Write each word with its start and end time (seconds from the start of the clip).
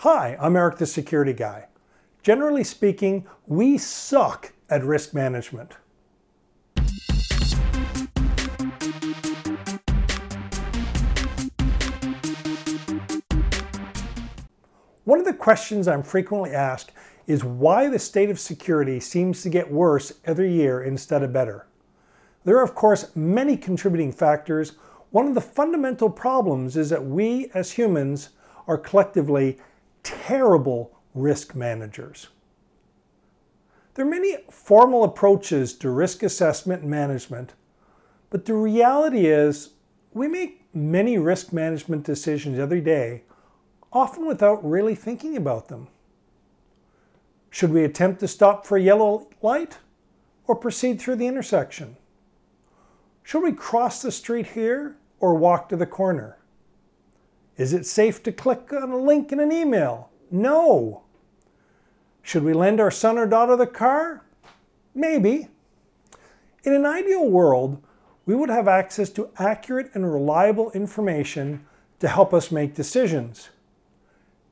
Hi, 0.00 0.36
I'm 0.38 0.56
Eric 0.56 0.76
the 0.76 0.84
Security 0.84 1.32
Guy. 1.32 1.68
Generally 2.22 2.64
speaking, 2.64 3.26
we 3.46 3.78
suck 3.78 4.52
at 4.68 4.84
risk 4.84 5.14
management. 5.14 5.72
One 15.04 15.18
of 15.18 15.24
the 15.24 15.32
questions 15.32 15.88
I'm 15.88 16.02
frequently 16.02 16.50
asked 16.50 16.92
is 17.26 17.42
why 17.42 17.88
the 17.88 17.98
state 17.98 18.28
of 18.28 18.38
security 18.38 19.00
seems 19.00 19.42
to 19.44 19.48
get 19.48 19.72
worse 19.72 20.12
every 20.26 20.52
year 20.52 20.82
instead 20.82 21.22
of 21.22 21.32
better. 21.32 21.68
There 22.44 22.58
are, 22.58 22.64
of 22.64 22.74
course, 22.74 23.16
many 23.16 23.56
contributing 23.56 24.12
factors. 24.12 24.74
One 25.10 25.26
of 25.26 25.34
the 25.34 25.40
fundamental 25.40 26.10
problems 26.10 26.76
is 26.76 26.90
that 26.90 27.06
we 27.06 27.50
as 27.54 27.72
humans 27.72 28.28
are 28.68 28.76
collectively 28.76 29.56
terrible 30.06 30.92
risk 31.14 31.56
managers. 31.56 32.28
There 33.94 34.06
are 34.06 34.08
many 34.08 34.36
formal 34.50 35.02
approaches 35.02 35.72
to 35.78 35.90
risk 35.90 36.22
assessment 36.22 36.82
and 36.82 36.90
management, 36.90 37.54
but 38.30 38.44
the 38.44 38.54
reality 38.54 39.26
is 39.26 39.70
we 40.12 40.28
make 40.28 40.64
many 40.72 41.18
risk 41.18 41.52
management 41.52 42.04
decisions 42.04 42.58
every 42.58 42.80
day, 42.80 43.24
often 43.92 44.26
without 44.26 44.64
really 44.64 44.94
thinking 44.94 45.36
about 45.36 45.68
them. 45.68 45.88
Should 47.50 47.72
we 47.72 47.84
attempt 47.84 48.20
to 48.20 48.28
stop 48.28 48.64
for 48.64 48.76
a 48.76 48.82
yellow 48.82 49.28
light 49.42 49.78
or 50.46 50.54
proceed 50.54 51.00
through 51.00 51.16
the 51.16 51.26
intersection? 51.26 51.96
Should 53.24 53.42
we 53.42 53.52
cross 53.52 54.02
the 54.02 54.12
street 54.12 54.48
here 54.48 54.96
or 55.18 55.34
walk 55.34 55.68
to 55.70 55.76
the 55.76 55.86
corner? 55.86 56.36
Is 57.56 57.72
it 57.72 57.86
safe 57.86 58.22
to 58.24 58.32
click 58.32 58.72
on 58.72 58.90
a 58.90 58.98
link 58.98 59.32
in 59.32 59.40
an 59.40 59.52
email? 59.52 60.10
No. 60.30 61.02
Should 62.22 62.44
we 62.44 62.52
lend 62.52 62.80
our 62.80 62.90
son 62.90 63.18
or 63.18 63.26
daughter 63.26 63.56
the 63.56 63.66
car? 63.66 64.24
Maybe. 64.94 65.48
In 66.64 66.72
an 66.72 66.84
ideal 66.84 67.28
world, 67.28 67.82
we 68.26 68.34
would 68.34 68.50
have 68.50 68.68
access 68.68 69.08
to 69.10 69.30
accurate 69.38 69.90
and 69.94 70.12
reliable 70.12 70.70
information 70.72 71.64
to 72.00 72.08
help 72.08 72.34
us 72.34 72.50
make 72.50 72.74
decisions. 72.74 73.50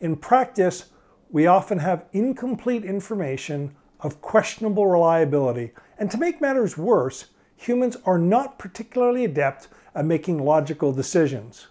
In 0.00 0.16
practice, 0.16 0.86
we 1.30 1.46
often 1.46 1.80
have 1.80 2.06
incomplete 2.12 2.84
information 2.84 3.74
of 4.00 4.22
questionable 4.22 4.86
reliability, 4.86 5.72
and 5.98 6.10
to 6.10 6.18
make 6.18 6.40
matters 6.40 6.78
worse, 6.78 7.26
humans 7.56 7.96
are 8.06 8.18
not 8.18 8.58
particularly 8.58 9.24
adept 9.24 9.68
at 9.94 10.04
making 10.04 10.38
logical 10.38 10.92
decisions. 10.92 11.66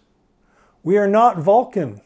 We 0.86 1.00
are 1.00 1.08
not 1.08 1.40
Vulcan. 1.40 2.00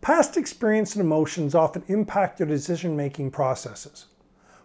Past 0.00 0.36
experience 0.36 0.94
and 0.94 1.04
emotions 1.04 1.56
often 1.56 1.82
impact 1.88 2.40
our 2.40 2.46
decision 2.46 2.96
making 2.96 3.32
processes. 3.32 4.06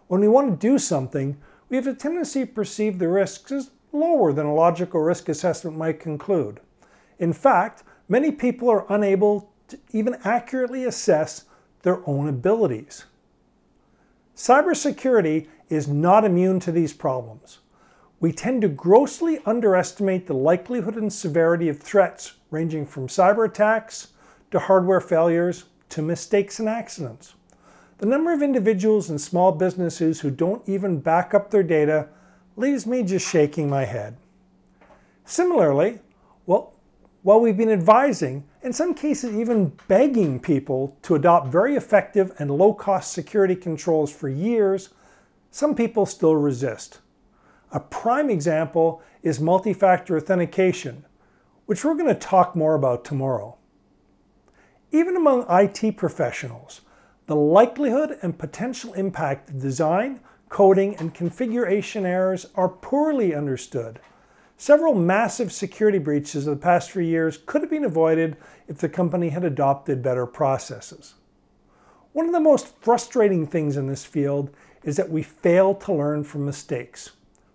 When 0.06 0.20
we 0.20 0.28
want 0.28 0.48
to 0.48 0.68
do 0.68 0.78
something, 0.78 1.38
we 1.68 1.76
have 1.76 1.88
a 1.88 1.94
tendency 1.94 2.46
to 2.46 2.52
perceive 2.52 3.00
the 3.00 3.08
risks 3.08 3.50
as 3.50 3.72
lower 3.90 4.32
than 4.32 4.46
a 4.46 4.54
logical 4.54 5.00
risk 5.00 5.28
assessment 5.28 5.76
might 5.76 5.98
conclude. 5.98 6.60
In 7.18 7.32
fact, 7.32 7.82
many 8.08 8.30
people 8.30 8.70
are 8.70 8.86
unable 8.88 9.50
to 9.66 9.80
even 9.90 10.16
accurately 10.22 10.84
assess 10.84 11.46
their 11.82 12.08
own 12.08 12.28
abilities. 12.28 13.06
Cybersecurity 14.36 15.48
is 15.68 15.88
not 15.88 16.24
immune 16.24 16.60
to 16.60 16.70
these 16.70 16.92
problems. 16.92 17.58
We 18.22 18.32
tend 18.32 18.62
to 18.62 18.68
grossly 18.68 19.40
underestimate 19.46 20.28
the 20.28 20.34
likelihood 20.34 20.94
and 20.94 21.12
severity 21.12 21.68
of 21.68 21.80
threats 21.80 22.34
ranging 22.52 22.86
from 22.86 23.08
cyber 23.08 23.44
attacks 23.44 24.12
to 24.52 24.60
hardware 24.60 25.00
failures 25.00 25.64
to 25.88 26.02
mistakes 26.02 26.60
and 26.60 26.68
accidents. 26.68 27.34
The 27.98 28.06
number 28.06 28.32
of 28.32 28.40
individuals 28.40 29.10
and 29.10 29.20
small 29.20 29.50
businesses 29.50 30.20
who 30.20 30.30
don't 30.30 30.62
even 30.68 31.00
back 31.00 31.34
up 31.34 31.50
their 31.50 31.64
data 31.64 32.10
leaves 32.56 32.86
me 32.86 33.02
just 33.02 33.28
shaking 33.28 33.68
my 33.68 33.86
head. 33.86 34.16
Similarly, 35.24 35.98
well, 36.46 36.74
while 37.24 37.40
we've 37.40 37.56
been 37.56 37.70
advising, 37.72 38.44
in 38.62 38.72
some 38.72 38.94
cases 38.94 39.34
even 39.34 39.76
begging 39.88 40.38
people 40.38 40.96
to 41.02 41.16
adopt 41.16 41.48
very 41.48 41.74
effective 41.74 42.32
and 42.38 42.52
low 42.52 42.72
cost 42.72 43.12
security 43.12 43.56
controls 43.56 44.12
for 44.12 44.28
years, 44.28 44.90
some 45.50 45.74
people 45.74 46.06
still 46.06 46.36
resist. 46.36 47.00
A 47.72 47.80
prime 47.80 48.28
example 48.28 49.00
is 49.22 49.40
multi 49.40 49.72
factor 49.72 50.14
authentication, 50.14 51.06
which 51.64 51.84
we're 51.84 51.94
going 51.94 52.12
to 52.12 52.14
talk 52.14 52.54
more 52.54 52.74
about 52.74 53.02
tomorrow. 53.02 53.56
Even 54.90 55.16
among 55.16 55.46
IT 55.48 55.96
professionals, 55.96 56.82
the 57.26 57.34
likelihood 57.34 58.18
and 58.20 58.38
potential 58.38 58.92
impact 58.92 59.48
of 59.48 59.62
design, 59.62 60.20
coding, 60.50 60.94
and 60.96 61.14
configuration 61.14 62.04
errors 62.04 62.46
are 62.56 62.68
poorly 62.68 63.34
understood. 63.34 64.00
Several 64.58 64.94
massive 64.94 65.50
security 65.50 65.98
breaches 65.98 66.46
of 66.46 66.54
the 66.54 66.62
past 66.62 66.90
few 66.90 67.00
years 67.00 67.38
could 67.46 67.62
have 67.62 67.70
been 67.70 67.86
avoided 67.86 68.36
if 68.68 68.78
the 68.78 68.88
company 68.90 69.30
had 69.30 69.44
adopted 69.44 70.02
better 70.02 70.26
processes. 70.26 71.14
One 72.12 72.26
of 72.26 72.32
the 72.32 72.40
most 72.40 72.76
frustrating 72.82 73.46
things 73.46 73.78
in 73.78 73.86
this 73.86 74.04
field 74.04 74.50
is 74.84 74.96
that 74.96 75.10
we 75.10 75.22
fail 75.22 75.74
to 75.76 75.94
learn 75.94 76.22
from 76.24 76.44
mistakes. 76.44 77.12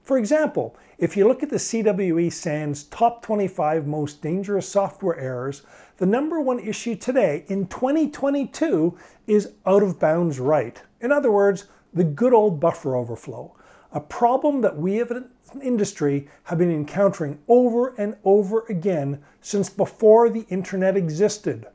For 0.07 0.17
example, 0.17 0.73
if 0.97 1.17
you 1.17 1.27
look 1.27 1.43
at 1.43 1.49
the 1.49 1.57
CWE 1.57 2.31
SANS 2.31 2.85
top 2.85 3.21
25 3.23 3.85
most 3.85 4.21
dangerous 4.21 4.65
software 4.69 5.19
errors, 5.19 5.63
the 5.97 6.05
number 6.05 6.39
one 6.39 6.61
issue 6.61 6.95
today 6.95 7.43
in 7.49 7.67
2022 7.67 8.97
is 9.27 9.51
out 9.65 9.83
of 9.83 9.99
bounds 9.99 10.39
write. 10.39 10.83
In 11.01 11.11
other 11.11 11.29
words, 11.29 11.65
the 11.93 12.05
good 12.05 12.33
old 12.33 12.57
buffer 12.57 12.95
overflow, 12.95 13.53
a 13.91 13.99
problem 13.99 14.61
that 14.61 14.77
we 14.77 15.01
as 15.01 15.11
an 15.11 15.61
industry 15.61 16.29
have 16.45 16.59
been 16.59 16.71
encountering 16.71 17.39
over 17.49 17.89
and 17.95 18.15
over 18.23 18.61
again 18.69 19.21
since 19.41 19.69
before 19.69 20.29
the 20.29 20.45
internet 20.47 20.95
existed. 20.95 21.67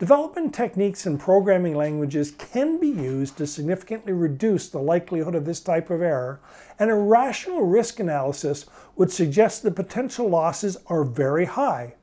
Development 0.00 0.54
techniques 0.54 1.04
and 1.04 1.20
programming 1.20 1.76
languages 1.76 2.30
can 2.30 2.80
be 2.80 2.88
used 2.88 3.36
to 3.36 3.46
significantly 3.46 4.14
reduce 4.14 4.66
the 4.66 4.78
likelihood 4.78 5.34
of 5.34 5.44
this 5.44 5.60
type 5.60 5.90
of 5.90 6.00
error, 6.00 6.40
and 6.78 6.90
a 6.90 6.94
rational 6.94 7.66
risk 7.66 8.00
analysis 8.00 8.64
would 8.96 9.12
suggest 9.12 9.62
the 9.62 9.70
potential 9.70 10.26
losses 10.26 10.78
are 10.86 11.04
very 11.04 11.44
high. 11.44 11.96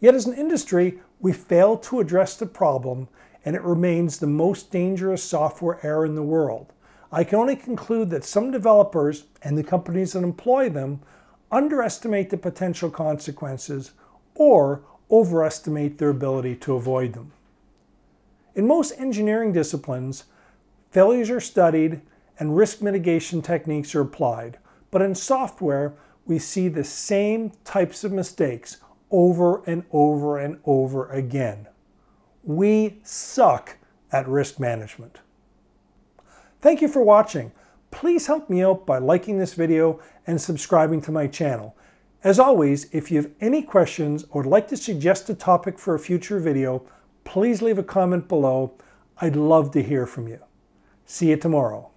Yet, 0.00 0.14
as 0.14 0.24
an 0.24 0.32
industry, 0.32 1.00
we 1.20 1.34
fail 1.34 1.76
to 1.76 2.00
address 2.00 2.34
the 2.34 2.46
problem, 2.46 3.08
and 3.44 3.54
it 3.54 3.62
remains 3.62 4.18
the 4.18 4.26
most 4.26 4.72
dangerous 4.72 5.22
software 5.22 5.78
error 5.82 6.06
in 6.06 6.14
the 6.14 6.22
world. 6.22 6.72
I 7.12 7.24
can 7.24 7.38
only 7.38 7.56
conclude 7.56 8.08
that 8.08 8.24
some 8.24 8.52
developers 8.52 9.24
and 9.42 9.58
the 9.58 9.62
companies 9.62 10.14
that 10.14 10.24
employ 10.24 10.70
them 10.70 11.02
underestimate 11.52 12.30
the 12.30 12.38
potential 12.38 12.88
consequences 12.88 13.92
or 14.34 14.80
overestimate 15.14 15.98
their 15.98 16.08
ability 16.08 16.56
to 16.56 16.74
avoid 16.74 17.12
them. 17.12 17.30
In 18.56 18.66
most 18.66 18.92
engineering 18.98 19.52
disciplines, 19.52 20.24
failures 20.90 21.30
are 21.30 21.40
studied 21.40 22.00
and 22.38 22.56
risk 22.56 22.82
mitigation 22.82 23.40
techniques 23.40 23.94
are 23.94 24.00
applied. 24.00 24.58
But 24.90 25.02
in 25.02 25.14
software, 25.14 25.94
we 26.26 26.38
see 26.40 26.68
the 26.68 26.82
same 26.82 27.52
types 27.64 28.02
of 28.02 28.12
mistakes 28.12 28.78
over 29.10 29.62
and 29.64 29.84
over 29.92 30.38
and 30.38 30.58
over 30.64 31.08
again. 31.10 31.68
We 32.42 32.98
suck 33.04 33.76
at 34.10 34.26
risk 34.26 34.58
management. 34.58 35.20
Thank 36.60 36.82
you 36.82 36.88
for 36.88 37.02
watching. 37.02 37.52
Please 37.92 38.26
help 38.26 38.50
me 38.50 38.64
out 38.64 38.84
by 38.84 38.98
liking 38.98 39.38
this 39.38 39.54
video 39.54 40.00
and 40.26 40.40
subscribing 40.40 41.00
to 41.02 41.12
my 41.12 41.28
channel. 41.28 41.76
As 42.24 42.38
always, 42.38 42.88
if 42.90 43.10
you 43.10 43.20
have 43.20 43.30
any 43.38 43.60
questions 43.60 44.24
or 44.30 44.40
would 44.40 44.50
like 44.50 44.66
to 44.68 44.78
suggest 44.78 45.28
a 45.28 45.34
topic 45.34 45.78
for 45.78 45.94
a 45.94 45.98
future 45.98 46.40
video, 46.40 46.82
please 47.24 47.60
leave 47.60 47.76
a 47.76 47.82
comment 47.82 48.28
below. 48.28 48.72
I'd 49.20 49.36
love 49.36 49.72
to 49.72 49.82
hear 49.82 50.06
from 50.06 50.26
you. 50.28 50.40
See 51.04 51.28
you 51.28 51.36
tomorrow. 51.36 51.90